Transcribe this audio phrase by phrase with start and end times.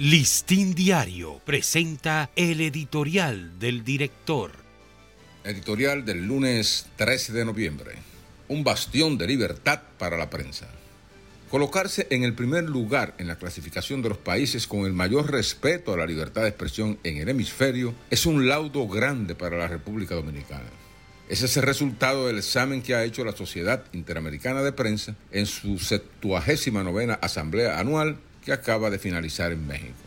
[0.00, 4.52] Listín Diario presenta el editorial del director.
[5.42, 7.96] Editorial del lunes 13 de noviembre.
[8.46, 10.68] Un bastión de libertad para la prensa.
[11.50, 15.92] Colocarse en el primer lugar en la clasificación de los países con el mayor respeto
[15.92, 20.14] a la libertad de expresión en el hemisferio es un laudo grande para la República
[20.14, 20.70] Dominicana.
[21.28, 25.46] Ese es el resultado del examen que ha hecho la Sociedad Interamericana de Prensa en
[25.46, 29.98] su 79 Asamblea Anual que acaba de finalizar en México.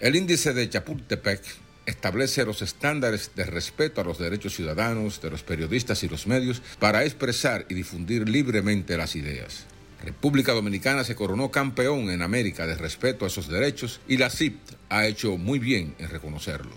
[0.00, 1.40] El índice de Chapultepec
[1.86, 6.62] establece los estándares de respeto a los derechos ciudadanos de los periodistas y los medios
[6.78, 9.66] para expresar y difundir libremente las ideas.
[10.02, 14.72] República Dominicana se coronó campeón en América de respeto a esos derechos y la CIPT
[14.90, 16.72] ha hecho muy bien en reconocerlo.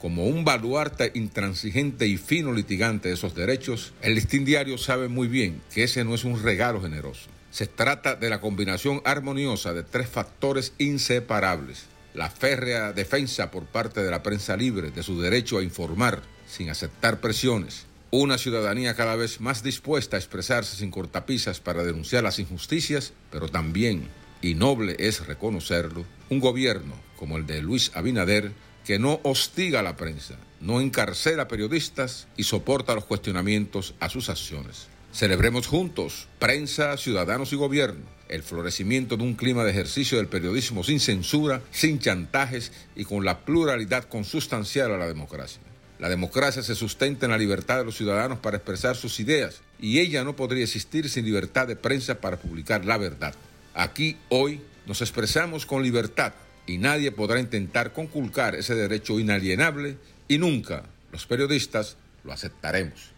[0.00, 5.28] Como un baluarte intransigente y fino litigante de esos derechos, el listín diario sabe muy
[5.28, 7.28] bien que ese no es un regalo generoso.
[7.50, 11.86] Se trata de la combinación armoniosa de tres factores inseparables.
[12.14, 16.70] La férrea defensa por parte de la prensa libre de su derecho a informar sin
[16.70, 17.86] aceptar presiones.
[18.12, 23.48] Una ciudadanía cada vez más dispuesta a expresarse sin cortapisas para denunciar las injusticias, pero
[23.48, 24.08] también,
[24.42, 28.52] y noble es reconocerlo, un gobierno como el de Luis Abinader
[28.84, 34.28] que no hostiga a la prensa, no encarcela periodistas y soporta los cuestionamientos a sus
[34.28, 34.88] acciones.
[35.12, 40.84] Celebremos juntos, prensa, ciudadanos y gobierno, el florecimiento de un clima de ejercicio del periodismo
[40.84, 45.60] sin censura, sin chantajes y con la pluralidad consustancial a la democracia.
[45.98, 49.98] La democracia se sustenta en la libertad de los ciudadanos para expresar sus ideas y
[49.98, 53.34] ella no podría existir sin libertad de prensa para publicar la verdad.
[53.74, 56.32] Aquí hoy nos expresamos con libertad
[56.66, 63.10] y nadie podrá intentar conculcar ese derecho inalienable y nunca los periodistas lo aceptaremos.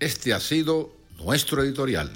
[0.00, 2.10] Este ha sido nuestro editorial.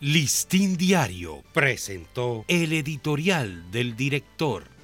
[0.00, 4.77] Listín Diario presentó el editorial del director.